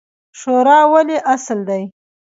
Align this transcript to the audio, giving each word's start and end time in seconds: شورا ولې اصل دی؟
شورا 0.39 0.79
ولې 0.93 1.17
اصل 1.33 1.59
دی؟ 1.69 1.83